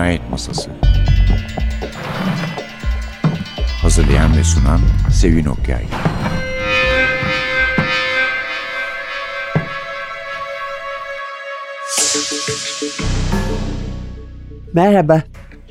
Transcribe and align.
Cinayet 0.00 0.30
Masası. 0.30 0.70
Hazırlayan 3.82 4.36
ve 4.36 4.44
sunan 4.44 4.80
Sevin 5.12 5.44
Okyay. 5.44 5.84
Merhaba, 14.72 15.22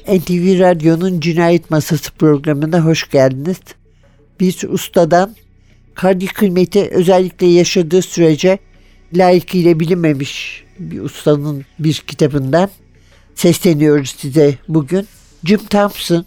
NTV 0.08 0.60
Radyo'nun 0.60 1.20
Cinayet 1.20 1.72
Masası 1.72 2.12
programına 2.12 2.86
hoş 2.86 3.10
geldiniz. 3.10 3.58
Bir 4.40 4.64
ustadan 4.70 5.36
kardi 5.96 6.26
kıymeti 6.26 6.90
özellikle 6.92 7.48
yaşadığı 7.48 8.02
sürece 8.02 8.60
layıkıyla 9.14 9.80
bilinmemiş 9.80 10.64
bir 10.80 11.00
ustanın 11.02 11.66
bir 11.80 11.94
kitabından 11.94 12.70
sesleniyoruz 13.40 14.16
size 14.18 14.56
bugün. 14.68 15.08
Jim 15.44 15.60
Thompson, 15.60 16.26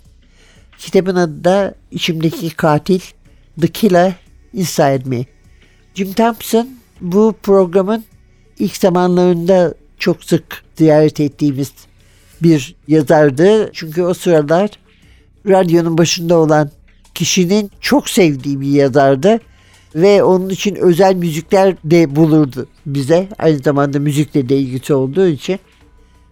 kitabın 0.78 1.16
adı 1.16 1.44
da 1.44 1.74
İçimdeki 1.90 2.50
Katil, 2.50 3.00
The 3.60 3.66
Killer 3.66 4.12
Inside 4.52 5.02
Me. 5.04 5.24
Jim 5.94 6.12
Thompson 6.12 6.68
bu 7.00 7.34
programın 7.42 8.04
ilk 8.58 8.76
zamanlarında 8.76 9.74
çok 9.98 10.24
sık 10.24 10.64
ziyaret 10.74 11.20
ettiğimiz 11.20 11.72
bir 12.42 12.74
yazardı. 12.88 13.70
Çünkü 13.72 14.02
o 14.02 14.14
sıralar 14.14 14.70
radyonun 15.46 15.98
başında 15.98 16.38
olan 16.38 16.70
kişinin 17.14 17.70
çok 17.80 18.08
sevdiği 18.08 18.60
bir 18.60 18.70
yazardı 18.70 19.40
ve 19.94 20.22
onun 20.22 20.48
için 20.48 20.74
özel 20.74 21.14
müzikler 21.14 21.76
de 21.84 22.16
bulurdu 22.16 22.66
bize. 22.86 23.28
Aynı 23.38 23.58
zamanda 23.58 23.98
müzikle 23.98 24.48
de 24.48 24.56
ilgisi 24.56 24.94
olduğu 24.94 25.26
için. 25.26 25.58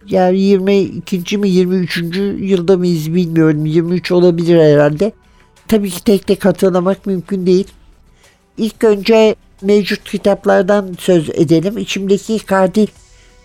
Yani 0.07 0.39
22. 0.39 1.37
mi 1.37 1.49
23. 1.49 1.97
yılda 2.39 2.77
mıyız 2.77 3.13
bilmiyorum. 3.13 3.65
23 3.65 4.11
olabilir 4.11 4.59
herhalde. 4.59 5.11
Tabii 5.67 5.89
ki 5.89 6.03
tek 6.03 6.27
tek 6.27 6.45
hatırlamak 6.45 7.05
mümkün 7.05 7.45
değil. 7.45 7.67
İlk 8.57 8.83
önce 8.83 9.35
mevcut 9.61 10.03
kitaplardan 10.03 10.95
söz 10.99 11.29
edelim. 11.29 11.77
İçimdeki 11.77 12.39
katil 12.39 12.87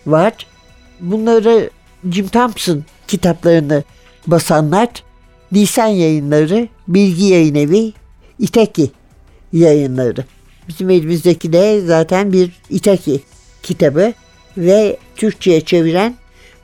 var. 0.06 0.46
Bunları 1.00 1.70
Jim 2.10 2.28
Thompson 2.28 2.84
kitaplarını 3.08 3.84
basanlar 4.26 4.88
Nisan 5.52 5.86
yayınları, 5.86 6.68
Bilgi 6.88 7.24
Yayın 7.24 7.54
Evi, 7.54 7.92
İteki 8.38 8.90
yayınları. 9.52 10.24
Bizim 10.68 10.90
elimizdeki 10.90 11.52
de 11.52 11.80
zaten 11.80 12.32
bir 12.32 12.52
İtaki 12.70 13.20
kitabı 13.62 14.12
ve 14.56 14.96
Türkçe'ye 15.16 15.60
çeviren 15.60 16.14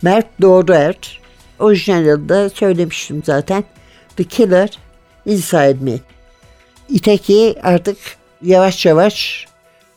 Mert 0.02 0.26
adı 0.40 2.28
da 2.28 2.50
söylemiştim 2.50 3.22
zaten. 3.26 3.64
The 4.16 4.24
Killer 4.24 4.78
Inside 5.26 5.76
Me. 5.80 5.98
İteki 6.88 7.54
artık 7.62 7.96
yavaş 8.42 8.86
yavaş 8.86 9.46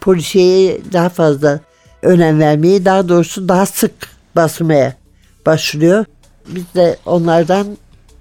polisiye 0.02 0.82
daha 0.94 1.10
fazla 1.10 1.60
önem 2.02 2.40
vermeyi, 2.40 2.86
daha 2.86 3.10
doğrusu 3.10 3.50
daha 3.50 3.66
sık 3.66 3.94
basmaya 4.36 4.94
başlıyor. 5.46 6.06
Biz 6.48 6.64
de 6.76 6.98
onlardan 7.06 7.78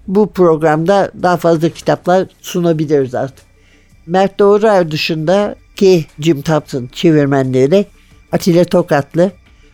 bu 0.06 0.32
programda 0.32 1.10
daha 1.22 1.36
fazla 1.36 1.68
kitaplar 1.68 2.26
sunabiliriz 2.40 3.14
artık. 3.14 3.44
Mert 4.06 4.38
Doğruer 4.38 4.90
dışında 4.90 5.56
ki 5.76 6.06
Jim 6.18 6.42
Thompson 6.42 6.88
çevirmenleri 6.92 7.86
Atilla 8.32 8.64
Tokatlı, 8.64 9.32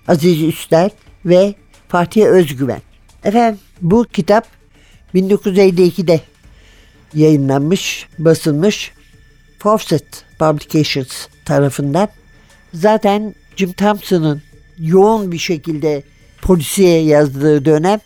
Aziz 0.09 0.43
Üstel 0.43 0.91
ve 1.25 1.55
Fatih 1.91 2.27
Özgüven. 2.27 2.83
Efendim 3.25 3.61
bu 3.81 4.05
kitap 4.05 4.47
1952'de 5.15 6.21
yayınlanmış, 7.15 8.07
basılmış 8.19 8.93
Fawcett 9.59 10.25
Publications 10.39 11.27
tarafından. 11.45 12.09
Zaten 12.75 13.35
Jim 13.57 13.73
Thompson'ın 13.73 14.43
yoğun 14.79 15.33
bir 15.33 15.39
şekilde 15.39 16.03
polisiye 16.43 17.03
yazdığı 17.03 17.65
dönem 17.65 18.01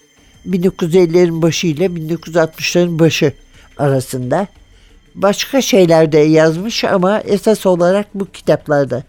1950'lerin 0.47 1.43
başı 1.43 1.67
ile 1.67 1.87
1960'ların 1.87 2.99
başı 2.99 3.33
arasında. 3.79 4.47
Başka 5.15 5.63
şeyler 5.63 6.13
de 6.13 6.19
yazmış 6.19 6.85
ama 6.85 7.21
esas 7.21 7.67
olarak 7.67 8.07
bu 8.15 8.27
kitaplarda 8.31 9.03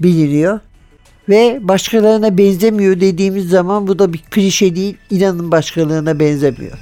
biliniyor. 0.00 0.60
Ve 1.30 1.58
başkalarına 1.62 2.38
benzemiyor 2.38 3.00
dediğimiz 3.00 3.48
zaman 3.48 3.86
bu 3.86 3.98
da 3.98 4.12
bir 4.12 4.18
klişe 4.18 4.76
değil. 4.76 4.96
İnanın 5.10 5.50
başkalarına 5.50 6.20
benzemiyor. 6.20 6.78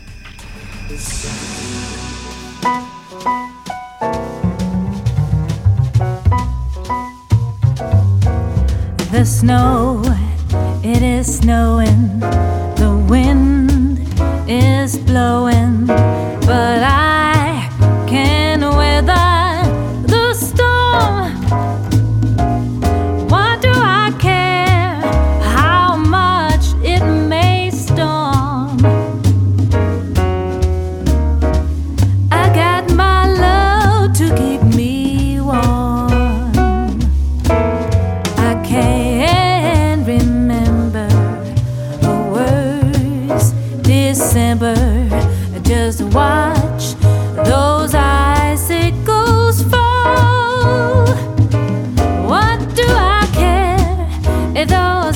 The 9.13 9.25
snow, 9.25 10.13
it 10.85 11.03
is 11.03 11.41
snowing. 11.41 12.38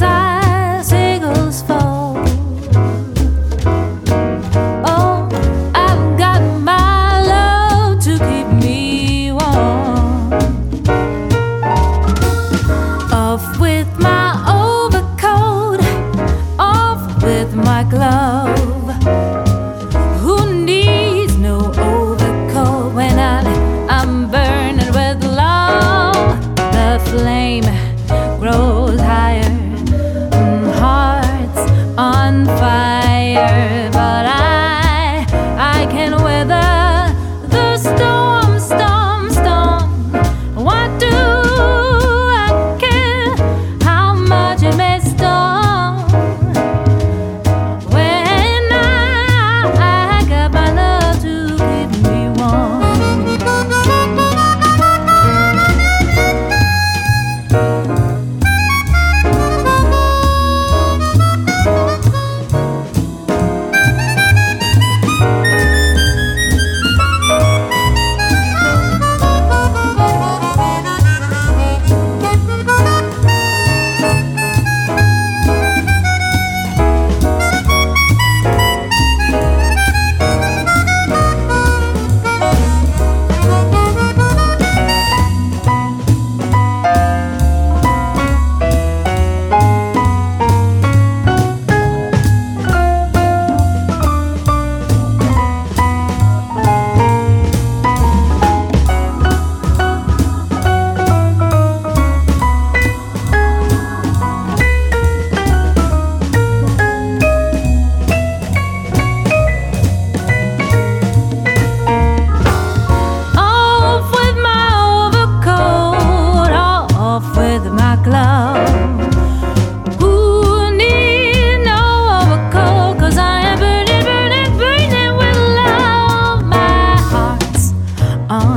I. 0.05 0.42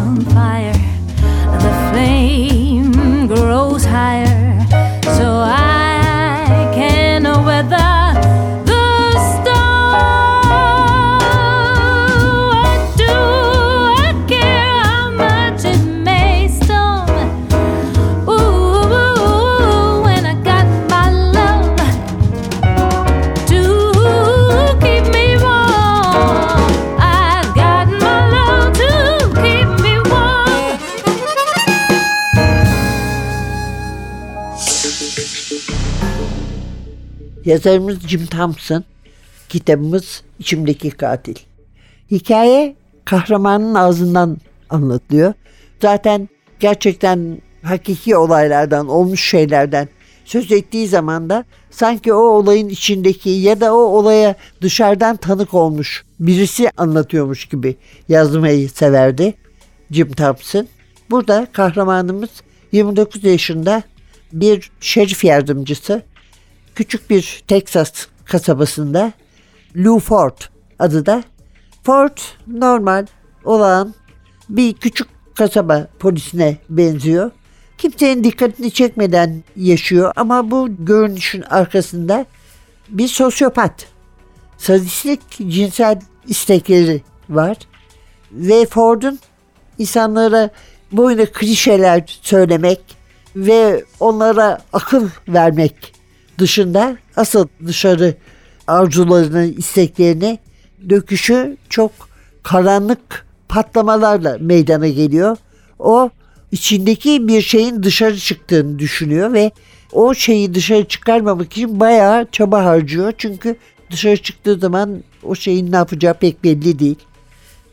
on 0.06 0.22
fire. 0.22 0.85
Yazarımız 37.46 38.00
Jim 38.08 38.26
Thompson, 38.26 38.84
kitabımız 39.50 40.24
İçimdeki 40.40 40.92
Katil. 40.92 41.36
Hikaye 42.12 42.76
kahramanın 43.06 43.76
ağzından 43.76 44.38
anlatılıyor. 44.70 45.34
Zaten 45.82 46.30
gerçekten 46.60 47.42
hakiki 47.64 48.16
olaylardan, 48.16 48.88
olmuş 48.88 49.30
şeylerden 49.30 49.88
söz 50.26 50.52
ettiği 50.52 50.88
zaman 50.88 51.30
da 51.30 51.46
sanki 51.72 52.14
o 52.14 52.18
olayın 52.18 52.70
içindeki 52.70 53.30
ya 53.30 53.62
da 53.62 53.74
o 53.74 53.78
olaya 53.78 54.36
dışarıdan 54.62 55.16
tanık 55.16 55.54
olmuş 55.54 56.04
birisi 56.20 56.72
anlatıyormuş 56.78 57.46
gibi 57.46 57.76
yazmayı 58.10 58.70
severdi 58.70 59.34
Jim 59.92 60.12
Thompson. 60.12 60.68
Burada 61.10 61.48
kahramanımız 61.52 62.30
29 62.72 63.24
yaşında 63.24 63.84
bir 64.34 64.72
şerif 64.80 65.24
yardımcısı 65.24 66.02
küçük 66.76 67.10
bir 67.10 67.44
Texas 67.48 68.08
kasabasında 68.26 69.14
Lou 69.76 70.00
Ford 70.00 70.38
adı 70.80 71.06
da. 71.06 71.24
Ford 71.84 72.18
normal 72.48 73.06
olan 73.44 73.94
bir 74.50 74.74
küçük 74.74 75.08
kasaba 75.36 75.88
polisine 76.00 76.58
benziyor. 76.70 77.32
Kimsenin 77.78 78.24
dikkatini 78.24 78.72
çekmeden 78.72 79.44
yaşıyor 79.56 80.14
ama 80.16 80.52
bu 80.52 80.70
görünüşün 80.86 81.42
arkasında 81.42 82.26
bir 82.90 83.08
sosyopat. 83.08 83.88
Sadistlik 84.58 85.22
cinsel 85.50 86.02
istekleri 86.28 87.02
var. 87.30 87.58
Ve 88.32 88.66
Ford'un 88.66 89.20
insanlara 89.78 90.50
boyuna 90.92 91.26
klişeler 91.26 92.20
söylemek 92.22 92.80
ve 93.36 93.84
onlara 94.00 94.60
akıl 94.74 95.10
vermek 95.28 95.95
dışında 96.40 96.98
asıl 97.16 97.48
dışarı 97.68 98.16
arzularını, 98.68 99.46
isteklerini 99.46 100.40
döküşü 100.90 101.58
çok 101.70 101.92
karanlık 102.44 103.26
patlamalarla 103.50 104.38
meydana 104.40 104.88
geliyor. 104.88 105.38
O 105.80 106.10
içindeki 106.52 107.28
bir 107.28 107.42
şeyin 107.42 107.84
dışarı 107.84 108.18
çıktığını 108.18 108.80
düşünüyor 108.80 109.34
ve 109.34 109.52
o 109.94 110.14
şeyi 110.14 110.54
dışarı 110.54 110.86
çıkarmamak 110.86 111.52
için 111.52 111.80
bayağı 111.80 112.28
çaba 112.32 112.66
harcıyor. 112.66 113.14
Çünkü 113.18 113.56
dışarı 113.92 114.18
çıktığı 114.18 114.56
zaman 114.56 115.04
o 115.24 115.36
şeyin 115.36 115.72
ne 115.72 115.76
yapacağı 115.76 116.14
pek 116.14 116.44
belli 116.44 116.80
değil. 116.80 117.00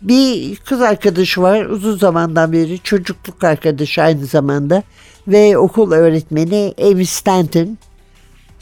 Bir 0.03 0.57
kız 0.57 0.81
arkadaşı 0.81 1.43
var 1.43 1.65
uzun 1.65 1.99
zamandan 1.99 2.53
beri 2.53 2.79
çocukluk 2.79 3.45
arkadaşı 3.45 4.03
aynı 4.03 4.27
zamanda 4.27 4.83
ve 5.29 5.59
okul 5.59 5.93
öğretmeni 5.93 6.75
Amy 6.83 7.07
Stanton. 7.07 7.79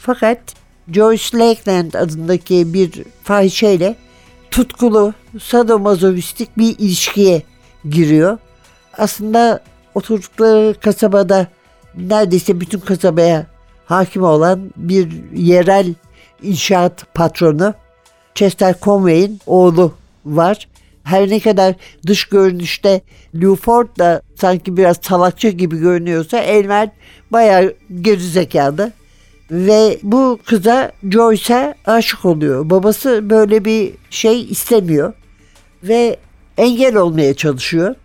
Fakat 0.01 0.39
Joyce 0.91 1.37
Lakeland 1.37 1.93
adındaki 1.93 2.73
bir 2.73 2.91
fahişeyle 3.23 3.95
tutkulu, 4.51 5.13
sadomazovistik 5.41 6.57
bir 6.57 6.79
ilişkiye 6.79 7.41
giriyor. 7.89 8.37
Aslında 8.97 9.63
oturdukları 9.95 10.75
kasabada 10.81 11.47
neredeyse 11.95 12.61
bütün 12.61 12.79
kasabaya 12.79 13.45
hakim 13.85 14.23
olan 14.23 14.71
bir 14.75 15.07
yerel 15.35 15.93
inşaat 16.41 17.13
patronu 17.13 17.73
Chester 18.35 18.75
Conway'in 18.81 19.39
oğlu 19.45 19.93
var. 20.25 20.67
Her 21.03 21.29
ne 21.29 21.39
kadar 21.39 21.75
dış 22.07 22.25
görünüşte 22.25 23.01
Lou 23.35 23.55
Ford 23.55 23.87
da 23.99 24.21
sanki 24.35 24.77
biraz 24.77 24.97
salakça 25.01 25.49
gibi 25.49 25.77
görünüyorsa 25.77 26.37
Elmer 26.37 26.89
bayağı 27.31 27.73
gerizekalı. 28.01 28.91
Ve 29.51 29.99
bu 30.03 30.39
kıza 30.45 30.91
Joyce'a 31.11 31.75
aşık 31.85 32.25
oluyor. 32.25 32.69
Babası 32.69 33.29
böyle 33.29 33.65
bir 33.65 33.93
şey 34.09 34.43
istemiyor. 34.43 35.13
Ve 35.83 36.17
engel 36.57 36.95
olmaya 36.95 37.33
çalışıyor. 37.33 37.95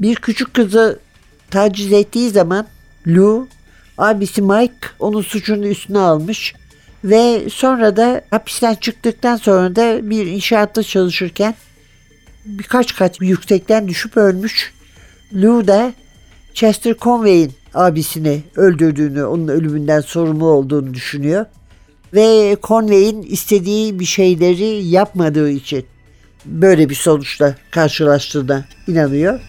Bir 0.00 0.14
küçük 0.14 0.54
kızı 0.54 1.00
taciz 1.50 1.92
ettiği 1.92 2.30
zaman 2.30 2.66
Lou, 3.06 3.48
abisi 3.98 4.42
Mike 4.42 4.74
onun 4.98 5.22
suçunu 5.22 5.66
üstüne 5.66 5.98
almış. 5.98 6.54
Ve 7.04 7.50
sonra 7.50 7.96
da 7.96 8.22
hapisten 8.30 8.74
çıktıktan 8.74 9.36
sonra 9.36 9.76
da 9.76 10.10
bir 10.10 10.26
inşaatta 10.26 10.82
çalışırken 10.82 11.54
birkaç 12.44 12.94
kat 12.94 13.20
yüksekten 13.20 13.88
düşüp 13.88 14.16
ölmüş. 14.16 14.74
Lou 15.34 15.66
da 15.66 15.92
Chester 16.54 16.94
Conway'in 17.00 17.52
abisini 17.74 18.42
öldürdüğünü, 18.56 19.24
onun 19.24 19.48
ölümünden 19.48 20.00
sorumlu 20.00 20.46
olduğunu 20.46 20.94
düşünüyor. 20.94 21.46
Ve 22.14 22.56
Conway'in 22.62 23.22
istediği 23.22 24.00
bir 24.00 24.04
şeyleri 24.04 24.84
yapmadığı 24.84 25.50
için 25.50 25.84
böyle 26.44 26.88
bir 26.88 26.94
sonuçla 26.94 27.54
karşılaştığına 27.70 28.64
inanıyor. 28.88 29.40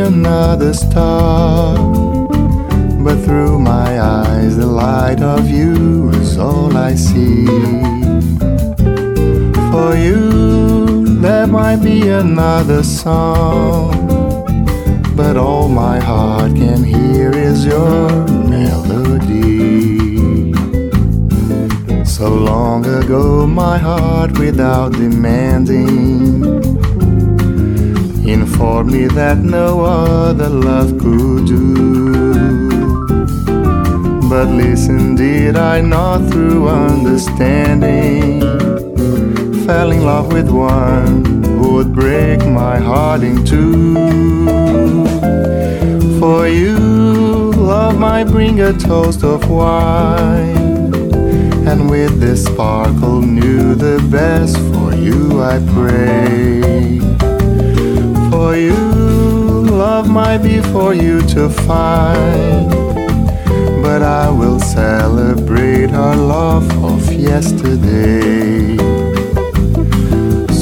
Another 0.00 0.72
star. 0.74 1.76
But 3.04 3.18
through 3.24 3.58
my 3.58 4.00
eyes, 4.00 4.56
the 4.56 4.66
light 4.66 5.22
of 5.22 5.48
you 5.48 6.10
is 6.10 6.36
all 6.38 6.76
I 6.76 6.94
see. 6.94 7.46
For 9.70 9.94
you, 9.96 11.20
there 11.20 11.46
might 11.46 11.82
be 11.82 12.08
another 12.08 12.82
song. 12.82 13.90
But 15.14 15.36
all 15.36 15.68
my 15.68 15.98
heart 16.00 16.54
can 16.56 16.82
hear 16.82 17.30
is 17.30 17.64
your 17.64 18.08
melody. 18.48 20.00
So 22.04 22.28
long 22.28 22.84
ago, 22.86 23.46
my 23.46 23.78
heart, 23.78 24.38
without 24.38 24.92
demanding, 24.92 26.79
informed 28.32 28.92
me 28.92 29.06
that 29.06 29.38
no 29.38 29.80
other 29.80 30.48
love 30.48 30.90
could 30.98 31.46
do. 31.46 32.70
But 34.28 34.48
listen, 34.48 35.16
did 35.16 35.56
I 35.56 35.80
not 35.80 36.30
through 36.30 36.68
understanding 36.68 38.40
fell 39.66 39.90
in 39.90 40.04
love 40.04 40.32
with 40.32 40.48
one 40.48 41.44
who 41.44 41.74
would 41.74 41.92
break 41.92 42.40
my 42.46 42.78
heart 42.78 43.22
in 43.22 43.44
two? 43.44 43.94
For 46.20 46.46
you, 46.46 46.76
love 47.52 47.98
might 47.98 48.24
bring 48.24 48.60
a 48.60 48.72
toast 48.72 49.24
of 49.24 49.48
wine. 49.50 50.56
And 51.66 51.90
with 51.90 52.20
this 52.20 52.44
sparkle, 52.44 53.22
knew 53.22 53.74
the 53.74 53.98
best 54.10 54.56
for 54.72 54.94
you, 54.94 55.42
I 55.42 55.58
pray. 55.74 57.09
For 58.40 58.56
you, 58.56 58.72
love 58.72 60.08
might 60.08 60.38
be 60.38 60.62
for 60.72 60.94
you 60.94 61.20
to 61.34 61.50
find. 61.50 62.70
But 63.82 64.00
I 64.02 64.30
will 64.30 64.58
celebrate 64.58 65.92
our 65.92 66.16
love 66.16 66.66
of 66.82 67.12
yesterday. 67.12 68.78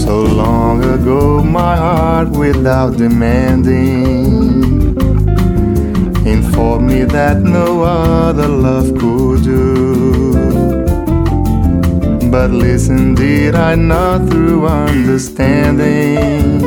So 0.03 0.23
long 0.23 0.83
ago, 0.83 1.41
my 1.41 1.77
heart, 1.77 2.31
without 2.31 2.97
demanding, 2.97 4.27
informed 6.27 6.89
me 6.91 7.05
that 7.05 7.43
no 7.43 7.85
other 7.85 8.49
love 8.49 8.89
could 8.99 9.45
do. 9.45 10.33
But 12.29 12.51
listen, 12.51 13.15
did 13.15 13.55
I 13.55 13.77
not 13.77 14.29
through 14.29 14.67
understanding? 14.67 16.59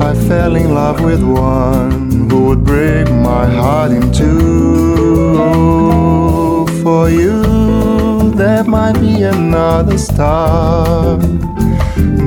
I 0.00 0.14
fell 0.28 0.56
in 0.56 0.74
love 0.74 1.00
with 1.02 1.22
one 1.22 2.28
who 2.30 2.46
would 2.46 2.64
break 2.64 3.08
my 3.10 3.46
heart 3.46 3.92
in 3.92 4.12
two. 4.12 5.36
For 6.82 7.08
you, 7.10 8.30
there 8.34 8.64
might 8.64 9.00
be 9.00 9.22
another 9.22 9.98
star. 9.98 11.18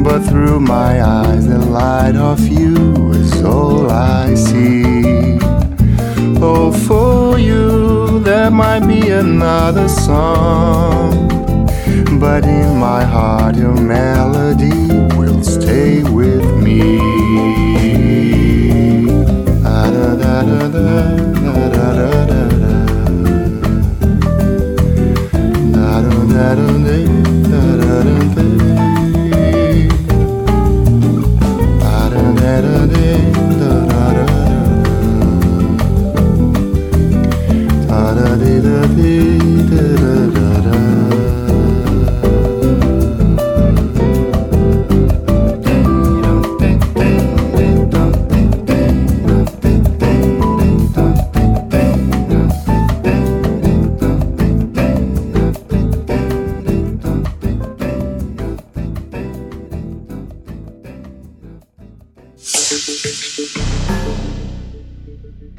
But 0.04 0.20
through 0.28 0.60
my 0.60 1.02
eyes, 1.04 1.48
the 1.48 1.60
light 1.60 2.16
of 2.16 2.40
you 2.48 3.12
is 3.12 3.44
all 3.44 3.90
I 3.92 4.34
see. 4.34 5.38
Oh, 6.42 6.72
for 6.88 7.38
you, 7.38 8.20
there 8.22 8.50
might 8.50 8.88
be 8.88 9.10
another 9.10 9.88
song. 9.88 11.28
But 12.20 12.44
in 12.46 12.78
my 12.78 13.04
heart, 13.04 13.56
your 13.56 13.76
melody 13.76 14.90
will 15.16 15.44
stay 15.44 16.04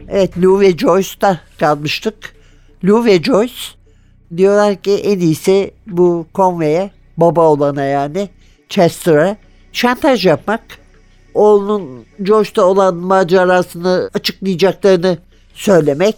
Evet 0.08 0.38
Lou 0.42 0.60
ve 0.60 0.78
Joyce'da 0.78 1.40
kalmıştık. 1.58 2.34
Lou 2.84 3.04
ve 3.04 3.22
Joyce 3.22 3.54
diyorlar 4.36 4.76
ki 4.76 4.94
en 4.94 5.18
iyisi 5.18 5.70
bu 5.86 6.26
Conway'e 6.34 6.90
baba 7.16 7.48
olana 7.48 7.84
yani 7.84 8.28
Chester'a 8.68 9.36
şantaj 9.72 10.26
yapmak. 10.26 10.60
Oğlunun 11.34 12.04
Joyce'da 12.24 12.66
olan 12.66 12.96
macerasını 12.96 14.10
açıklayacaklarını 14.14 15.18
söylemek. 15.54 16.16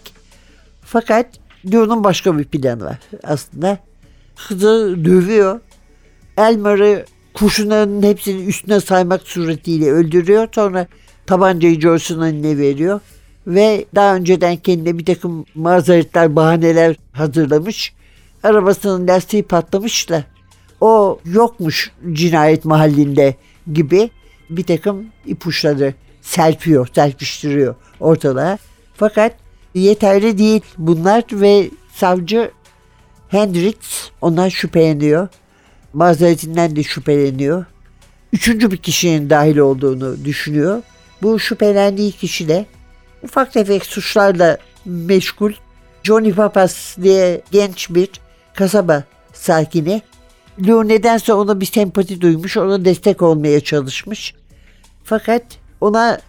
Fakat 0.85 1.27
Lou'nun 1.73 2.05
başka 2.05 2.39
bir 2.39 2.45
planı 2.45 2.85
var 2.85 2.99
aslında. 3.23 3.79
Kızı 4.49 4.97
dövüyor. 5.05 5.61
Elmer'ı 6.37 7.05
kurşunların 7.35 8.03
hepsini 8.03 8.45
üstüne 8.45 8.81
saymak 8.81 9.23
suretiyle 9.23 9.93
öldürüyor. 9.93 10.49
Sonra 10.55 10.87
tabancayı 11.27 11.81
Joyce'un 11.81 12.23
eline 12.23 12.59
veriyor. 12.59 13.01
Ve 13.47 13.85
daha 13.95 14.15
önceden 14.15 14.57
kendine 14.57 14.99
bir 14.99 15.05
takım 15.05 15.45
mazeretler, 15.55 16.37
bahaneler 16.37 16.97
hazırlamış. 17.13 17.93
Arabasının 18.43 19.09
lastiği 19.09 19.43
patlamış 19.43 20.11
da 20.11 20.25
o 20.81 21.21
yokmuş 21.25 21.91
cinayet 22.13 22.65
mahallinde 22.65 23.35
gibi 23.73 24.11
bir 24.51 24.65
takım 24.65 25.07
ipuçları 25.27 25.95
serpiyor, 26.23 26.89
serpiştiriyor 26.95 27.75
ortalığa. 28.01 28.59
Fakat 28.95 29.37
yeterli 29.75 30.39
değil 30.39 30.63
bunlar 30.79 31.25
ve 31.33 31.71
savcı 31.95 32.51
Hendrix 33.29 33.77
ondan 34.21 34.49
şüpheleniyor. 34.49 35.29
Mazeretinden 35.93 36.77
de 36.77 36.83
şüpheleniyor. 36.83 37.65
Üçüncü 38.33 38.71
bir 38.71 38.77
kişinin 38.77 39.31
dahil 39.31 39.57
olduğunu 39.57 40.25
düşünüyor. 40.25 40.83
Bu 41.23 41.39
şüphelendiği 41.39 42.13
kişi 42.13 42.49
de 42.49 42.67
ufak 43.23 43.53
tefek 43.53 43.87
suçlarla 43.87 44.59
meşgul 44.85 45.53
Johnny 46.03 46.33
Papas 46.33 46.97
diye 47.03 47.43
genç 47.51 47.91
bir 47.91 48.09
kasaba 48.55 49.05
sakini. 49.33 50.03
Lou 50.67 50.89
nedense 50.89 51.33
ona 51.33 51.61
bir 51.61 51.67
sempati 51.67 52.21
duymuş, 52.21 52.57
ona 52.57 52.85
destek 52.85 53.23
olmaya 53.23 53.61
çalışmış. 53.61 54.35
Fakat 55.05 55.43
ona 55.81 56.21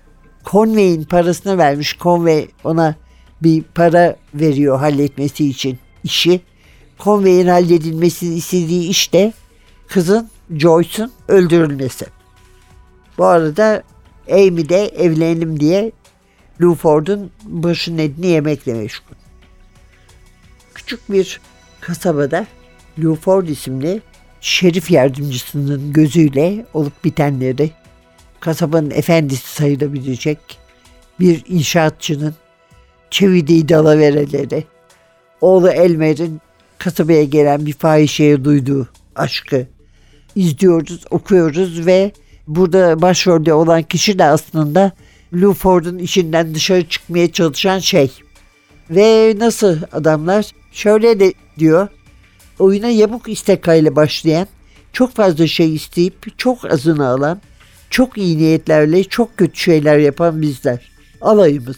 Conway'in 0.45 1.03
parasını 1.03 1.57
vermiş. 1.57 1.97
Conway 1.99 2.47
ona 2.63 2.95
bir 3.43 3.63
para 3.63 4.15
veriyor 4.33 4.79
halletmesi 4.79 5.49
için 5.49 5.79
işi. 6.03 6.41
Conway'in 6.99 7.47
halledilmesini 7.47 8.35
istediği 8.35 8.89
iş 8.89 9.13
de 9.13 9.33
kızın 9.87 10.29
Joyce'un 10.57 11.11
öldürülmesi. 11.27 12.05
Bu 13.17 13.25
arada 13.25 13.83
Amy 14.31 14.69
de 14.69 14.87
evlenelim 14.87 15.59
diye 15.59 15.91
Lou 16.61 16.75
Ford'un 16.75 17.31
başının 17.43 17.97
etini 17.97 18.27
yemekle 18.27 18.73
meşgul. 18.73 19.15
Küçük 20.73 21.11
bir 21.11 21.41
kasabada 21.81 22.47
Lou 22.99 23.15
Ford 23.15 23.47
isimli 23.47 24.01
şerif 24.41 24.91
yardımcısının 24.91 25.93
gözüyle 25.93 26.65
olup 26.73 27.03
bitenleri 27.03 27.71
kasabanın 28.39 28.91
efendisi 28.91 29.55
sayılabilecek 29.55 30.39
bir 31.19 31.43
inşaatçının 31.47 32.35
çevirdiği 33.09 33.69
dalavereleri, 33.69 34.63
oğlu 35.41 35.69
Elmer'in 35.69 36.41
kasabaya 36.77 37.23
gelen 37.23 37.65
bir 37.65 37.73
fahişeye 37.73 38.45
duyduğu 38.45 38.89
aşkı 39.15 39.67
izliyoruz, 40.35 41.05
okuyoruz 41.09 41.85
ve 41.85 42.11
burada 42.47 43.01
başrolde 43.01 43.53
olan 43.53 43.83
kişi 43.83 44.19
de 44.19 44.23
aslında 44.23 44.91
Lou 45.33 45.53
Ford'un 45.53 45.97
işinden 45.97 46.55
dışarı 46.55 46.87
çıkmaya 46.87 47.31
çalışan 47.31 47.79
şey. 47.79 48.11
Ve 48.89 49.35
nasıl 49.37 49.77
adamlar? 49.91 50.51
Şöyle 50.71 51.19
de 51.19 51.33
diyor. 51.59 51.87
Oyuna 52.59 52.89
yamuk 52.89 53.29
istekayla 53.29 53.95
başlayan, 53.95 54.47
çok 54.93 55.15
fazla 55.15 55.47
şey 55.47 55.75
isteyip 55.75 56.39
çok 56.39 56.71
azını 56.71 57.07
alan, 57.07 57.41
çok 57.89 58.17
iyi 58.17 58.37
niyetlerle 58.37 59.03
çok 59.03 59.37
kötü 59.37 59.59
şeyler 59.59 59.97
yapan 59.97 60.41
bizler. 60.41 60.91
Alayımız. 61.21 61.77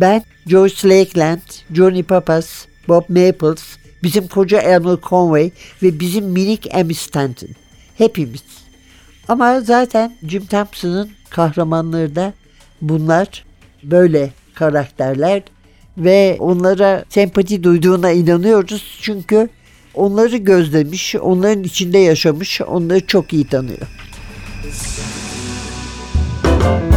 Ben 0.00 0.24
Joyce 0.46 0.88
Lakeland, 0.88 1.40
Johnny 1.72 2.02
Papas, 2.02 2.66
Bob 2.88 3.04
Maples, 3.08 3.62
bizim 4.04 4.28
koca 4.28 4.60
Elmer 4.60 4.96
Conway 5.02 5.50
ve 5.82 6.00
bizim 6.00 6.24
minik 6.24 6.74
Amy 6.74 6.94
Stanton. 6.94 7.48
Hepimiz. 7.98 8.42
Ama 9.28 9.60
zaten 9.60 10.16
Jim 10.28 10.46
Thompson'ın 10.46 11.10
kahramanları 11.30 12.16
da 12.16 12.32
bunlar 12.82 13.44
böyle 13.82 14.30
karakterler 14.54 15.42
ve 15.98 16.36
onlara 16.40 17.04
sempati 17.08 17.62
duyduğuna 17.62 18.10
inanıyoruz 18.10 18.98
çünkü 19.02 19.48
onları 19.94 20.36
gözlemiş, 20.36 21.14
onların 21.14 21.62
içinde 21.62 21.98
yaşamış, 21.98 22.60
onları 22.60 23.06
çok 23.06 23.32
iyi 23.32 23.46
tanıyor. 23.46 23.88
Love 26.64 26.93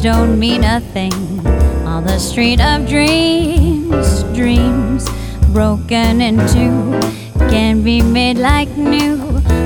Kings 0.00 0.16
don't 0.16 0.38
mean 0.38 0.64
a 0.64 0.80
thing. 0.80 1.12
On 1.86 2.04
the 2.04 2.18
street 2.18 2.60
of 2.60 2.88
dreams, 2.88 4.22
dreams 4.34 5.06
broken 5.52 6.22
in 6.22 6.38
two 6.48 6.98
can 7.50 7.82
be 7.82 8.00
made 8.00 8.38
like 8.38 8.68
new. 8.76 9.18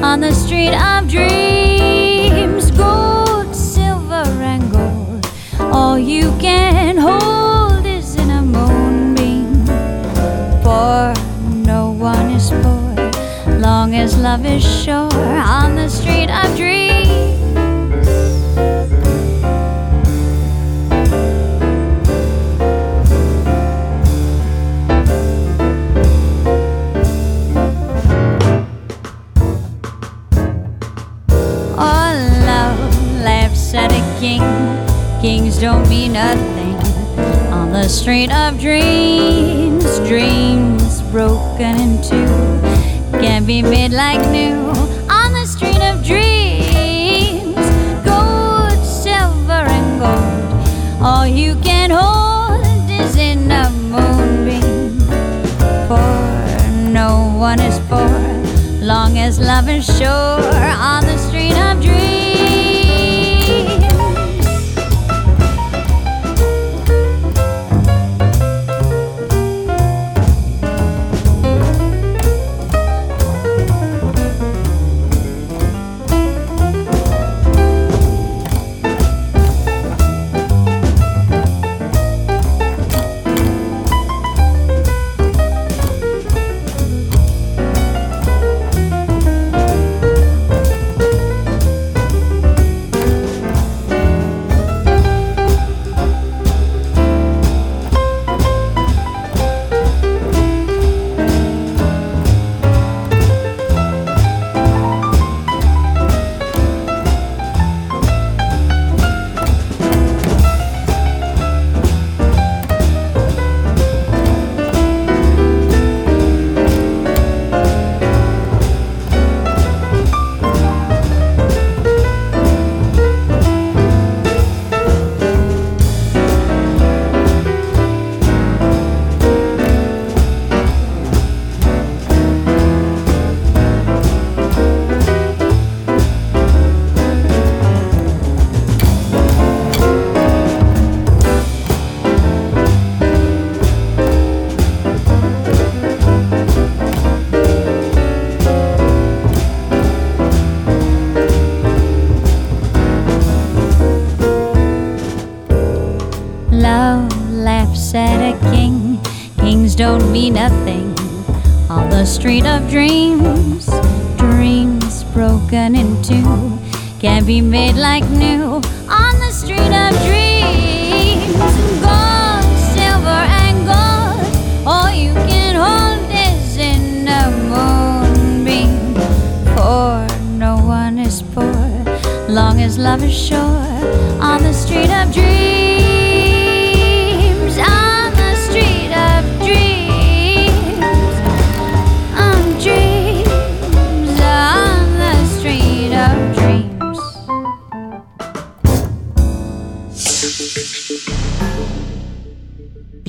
On 0.03 0.21
the 0.21 0.33
street 0.33 0.75
of 0.75 1.09
dreams, 1.09 2.71
gold, 2.73 3.55
silver, 3.55 4.25
and 4.53 4.73
gold. 4.73 5.27
All 5.73 5.99
you 5.99 6.33
can 6.41 6.97
hold 6.97 7.87
is 7.87 8.17
in 8.17 8.31
a 8.31 8.43
moonbeam. 8.43 9.67
For 10.65 11.15
no 11.65 11.93
one 11.93 12.31
is 12.31 12.51
poor, 12.51 13.59
long 13.61 13.95
as 13.95 14.19
love 14.19 14.45
is 14.45 14.65
sure. 14.65 15.13
On 15.13 15.77
the 15.77 15.89
street 15.89 16.31
of 16.31 16.57
dreams. 16.57 16.84
Street 38.05 38.31
of 38.35 38.61
dreams. 38.61 39.99
Dreams 40.07 41.01
broken 41.11 41.75
in 41.81 42.03
two 42.03 42.27
can 43.19 43.47
be 43.47 43.63
made 43.63 43.93
like 43.93 44.21
new 44.31 44.61
on 45.09 45.33
the 45.33 45.47
street 45.47 45.81
of 45.81 46.05
dreams. 46.05 47.57
Gold, 48.05 48.79
silver, 48.85 49.65
and 49.77 49.89
gold, 49.99 51.03
all 51.03 51.27
you 51.27 51.55
can 51.63 51.89
hold 51.91 52.61
is 52.91 53.17
in 53.17 53.51
a 53.51 53.71
moonbeam. 53.71 55.01
For 55.89 56.69
no 56.93 57.35
one 57.39 57.59
is 57.59 57.79
poor, 57.89 58.85
long 58.85 59.17
as 59.17 59.41
love 59.41 59.71
is 59.71 59.87
sure 59.87 60.45
on 60.93 61.07
the 61.07 61.17
street 61.17 61.57
of 61.57 61.83
dreams. 61.83 62.24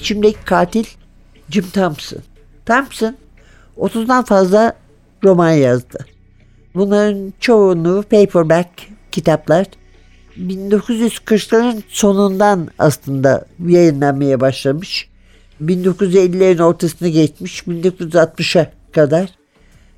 İçimdeki 0.06 0.46
katil 0.46 0.86
Jim 1.50 1.70
Thompson. 1.70 2.20
Thompson 2.66 3.16
30'dan 3.78 4.24
fazla 4.24 4.74
roman 5.24 5.52
yazdı. 5.52 6.06
Bunların 6.76 7.34
çoğunu 7.40 8.04
paperback 8.12 8.70
kitaplar 9.12 9.66
1940'ların 10.40 11.82
sonundan 11.88 12.68
aslında 12.80 13.46
yayınlanmaya 13.68 14.40
başlamış. 14.40 15.10
1950'lerin 15.64 16.64
ortasını 16.64 17.08
geçmiş 17.08 17.62
1960'a 17.62 18.72
kadar. 18.92 19.30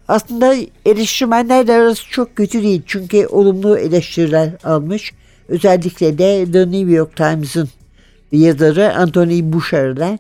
Aslında 0.08 0.56
eleştirmenlerle 0.86 1.74
arası 1.74 2.10
çok 2.10 2.36
kötü 2.36 2.64
değil 2.64 2.82
çünkü 2.86 3.28
olumlu 3.28 3.78
eleştiriler 3.78 4.50
almış. 4.64 5.14
Özellikle 5.48 6.18
de 6.18 6.52
The 6.52 6.72
New 6.72 6.92
York 6.92 7.16
Times'ın 7.16 7.70
yazarı 8.32 8.96
Anthony 8.96 9.54
Boucher'den. 9.54 10.20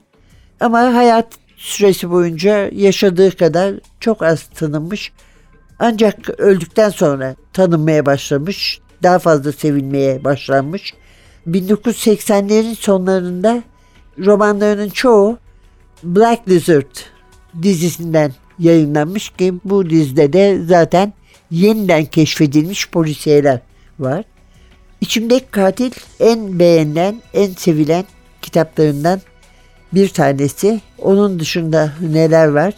Ama 0.60 0.80
hayat 0.80 1.28
süresi 1.58 2.12
boyunca 2.12 2.70
yaşadığı 2.72 3.38
kadar 3.38 3.76
çok 4.00 4.24
az 4.24 4.43
tanınmış. 4.43 5.12
Ancak 5.80 6.39
öldükten 6.39 6.89
sonra 6.89 7.36
tanınmaya 7.54 8.06
başlamış. 8.06 8.80
Daha 9.04 9.20
fazla 9.20 9.52
sevilmeye 9.52 10.24
başlanmış. 10.24 10.93
1980'lerin 11.48 12.76
sonlarında 12.76 13.63
romanlarının 14.20 14.89
çoğu 14.89 15.38
Black 16.04 16.50
Lizard 16.50 16.96
dizisinden 17.62 18.34
yayınlanmış 18.60 19.30
ki 19.30 19.54
bu 19.63 19.89
dizide 19.89 20.34
de 20.34 20.62
zaten 20.65 21.13
yeniden 21.52 22.06
keşfedilmiş 22.06 22.89
polisiyeler 22.89 23.60
var. 24.00 24.24
İçimdeki 25.01 25.45
katil 25.51 25.91
en 26.19 26.60
beğenilen, 26.60 27.21
en 27.33 27.51
sevilen 27.51 28.05
kitaplarından 28.41 29.21
bir 29.93 30.10
tanesi. 30.10 30.81
Onun 30.97 31.39
dışında 31.39 31.93
neler 32.01 32.47
var? 32.47 32.73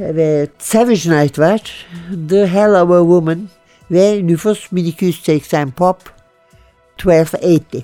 Evet, 0.00 0.50
Savage 0.58 1.10
Night 1.10 1.38
var. 1.38 1.86
The 2.28 2.46
Hell 2.46 2.82
of 2.82 2.90
a 2.90 3.00
Woman 3.00 3.48
ve 3.90 4.26
Nüfus 4.26 4.72
1280 4.72 5.70
Pop 5.70 5.96
1280. 7.04 7.82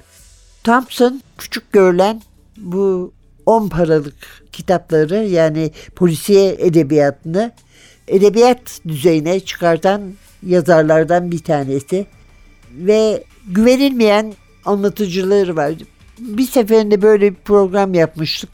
Thompson 0.64 1.22
küçük 1.38 1.72
görülen 1.72 2.22
bu 2.56 3.12
10 3.46 3.68
paralık 3.68 4.44
kitapları 4.52 5.24
yani 5.24 5.70
polisiye 5.96 6.56
edebiyatını 6.58 7.52
edebiyat 8.08 8.80
düzeyine 8.88 9.40
çıkartan 9.40 10.14
yazarlardan 10.46 11.30
bir 11.30 11.38
tanesi 11.38 12.06
ve 12.76 13.24
güvenilmeyen 13.46 14.34
anlatıcıları 14.64 15.56
var. 15.56 15.72
Bir 16.18 16.46
seferinde 16.46 17.02
böyle 17.02 17.30
bir 17.30 17.40
program 17.44 17.94
yapmıştık. 17.94 18.50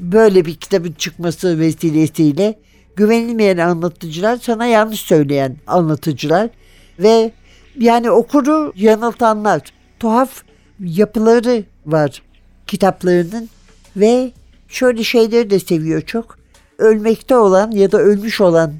Böyle 0.00 0.44
bir 0.44 0.54
kitabın 0.54 0.92
çıkması 0.92 1.58
vesilesiyle 1.58 2.58
güvenilmeyen 2.96 3.58
anlatıcılar 3.58 4.36
sana 4.36 4.66
yanlış 4.66 5.00
söyleyen 5.00 5.56
anlatıcılar 5.66 6.50
ve 6.98 7.32
yani 7.78 8.10
okuru 8.10 8.72
yanıltanlar. 8.76 9.62
Tuhaf 10.00 10.42
yapıları 10.80 11.64
var 11.86 12.22
kitaplarının 12.66 13.48
ve 13.96 14.32
şöyle 14.68 15.04
şeyleri 15.04 15.50
de 15.50 15.58
seviyor 15.58 16.02
çok. 16.02 16.38
Ölmekte 16.78 17.36
olan 17.36 17.70
ya 17.70 17.92
da 17.92 17.98
ölmüş 17.98 18.40
olan 18.40 18.74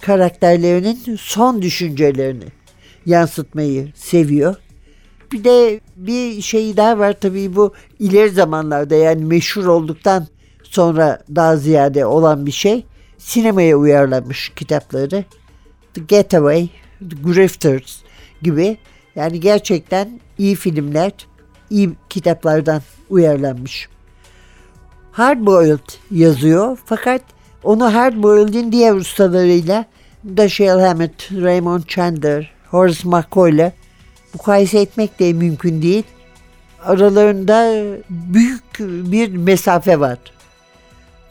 karakterlerinin 0.00 1.16
son 1.16 1.62
düşüncelerini 1.62 2.44
yansıtmayı 3.06 3.92
seviyor. 3.94 4.56
Bir 5.32 5.44
de 5.44 5.80
bir 5.96 6.42
şey 6.42 6.76
daha 6.76 6.98
var 6.98 7.14
tabii 7.20 7.56
bu 7.56 7.72
ileri 7.98 8.30
zamanlarda 8.30 8.94
yani 8.94 9.24
meşhur 9.24 9.66
olduktan 9.66 10.26
sonra 10.62 11.18
daha 11.34 11.56
ziyade 11.56 12.06
olan 12.06 12.46
bir 12.46 12.52
şey. 12.52 12.86
Sinemaya 13.18 13.76
uyarlanmış 13.76 14.52
kitapları. 14.56 15.24
The 15.94 16.00
Getaway, 16.00 16.68
The 17.10 17.16
Grifters 17.22 18.02
gibi 18.42 18.78
Yani 19.16 19.40
gerçekten 19.40 20.20
iyi 20.38 20.56
filmler, 20.56 21.12
iyi 21.70 21.90
kitaplardan 22.08 22.82
uyarlanmış. 23.10 23.88
Hardboiled 25.12 25.88
yazıyor 26.10 26.78
fakat 26.84 27.22
onu 27.62 27.94
Hardboiled'in 27.94 28.72
diğer 28.72 28.94
ustalarıyla 28.94 29.84
Dashiell 30.24 30.80
Hammett, 30.80 31.32
Raymond 31.32 31.84
Chandler, 31.84 32.53
Horace 32.74 33.08
McCoy 33.08 33.50
ile 33.50 33.72
mukayese 34.34 34.80
etmek 34.80 35.18
de 35.18 35.32
mümkün 35.32 35.82
değil. 35.82 36.04
Aralarında 36.84 37.84
büyük 38.10 38.78
bir 39.10 39.36
mesafe 39.36 40.00
var. 40.00 40.18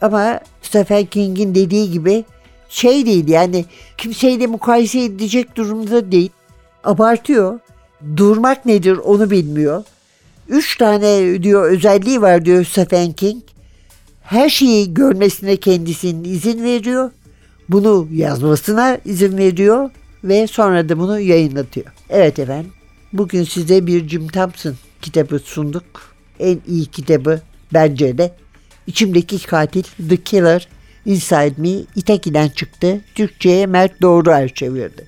Ama 0.00 0.40
Stephen 0.62 1.04
King'in 1.04 1.54
dediği 1.54 1.90
gibi 1.90 2.24
şey 2.68 3.06
değil 3.06 3.28
yani 3.28 3.64
kimseyle 3.98 4.46
mukayese 4.46 5.04
edecek 5.04 5.56
durumda 5.56 6.12
değil. 6.12 6.30
Abartıyor. 6.84 7.60
Durmak 8.16 8.66
nedir 8.66 8.96
onu 8.96 9.30
bilmiyor. 9.30 9.84
Üç 10.48 10.78
tane 10.78 11.42
diyor 11.42 11.70
özelliği 11.70 12.22
var 12.22 12.44
diyor 12.44 12.64
Stephen 12.64 13.12
King. 13.12 13.42
Her 14.22 14.48
şeyi 14.48 14.94
görmesine 14.94 15.56
kendisinin 15.56 16.24
izin 16.24 16.64
veriyor. 16.64 17.10
Bunu 17.68 18.08
yazmasına 18.12 18.98
izin 19.04 19.38
veriyor 19.38 19.90
ve 20.24 20.46
sonra 20.46 20.88
da 20.88 20.98
bunu 20.98 21.20
yayınlatıyor. 21.20 21.86
Evet 22.10 22.38
efendim. 22.38 22.72
Bugün 23.12 23.44
size 23.44 23.86
bir 23.86 24.08
Jim 24.08 24.28
Thompson 24.28 24.74
kitabı 25.02 25.38
sunduk. 25.38 26.14
En 26.40 26.60
iyi 26.66 26.86
kitabı 26.86 27.40
bence 27.72 28.18
de. 28.18 28.34
İçimdeki 28.86 29.46
katil 29.46 29.84
The 30.08 30.16
Killer 30.16 30.68
Inside 31.06 31.54
Me 31.56 31.82
İteki'den 31.96 32.48
çıktı. 32.48 33.00
Türkçe'ye 33.14 33.66
Mert 33.66 34.02
Doğruer 34.02 34.54
çevirdi. 34.54 35.06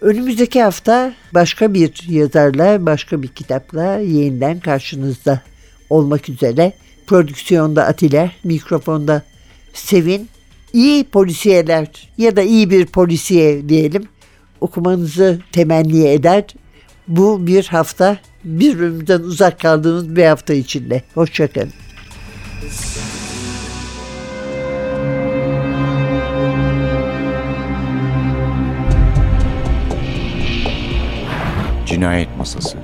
Önümüzdeki 0.00 0.62
hafta 0.62 1.14
başka 1.34 1.74
bir 1.74 2.08
yazarla, 2.08 2.86
başka 2.86 3.22
bir 3.22 3.28
kitapla 3.28 3.98
yeniden 3.98 4.60
karşınızda 4.60 5.42
olmak 5.90 6.28
üzere. 6.28 6.72
Prodüksiyonda 7.06 7.84
Atilla, 7.84 8.30
mikrofonda 8.44 9.22
Sevin. 9.72 10.28
İyi 10.72 11.04
polisiyeler 11.04 12.08
ya 12.18 12.36
da 12.36 12.42
iyi 12.42 12.70
bir 12.70 12.86
polisiye 12.86 13.68
diyelim 13.68 14.08
okumanızı 14.60 15.40
temenni 15.52 16.08
eder. 16.08 16.44
Bu 17.08 17.46
bir 17.46 17.66
hafta 17.66 18.18
birbirimizden 18.44 19.20
uzak 19.20 19.60
kaldığımız 19.60 20.16
bir 20.16 20.24
hafta 20.24 20.54
içinde. 20.54 21.02
Hoşçakalın. 21.14 21.72
Cinayet 31.86 32.28
Masası 32.38 32.78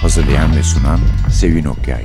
Hazırlayan 0.00 0.56
ve 0.56 0.62
sunan 0.62 1.00
Sevin 1.30 1.64
Okyay 1.64 2.04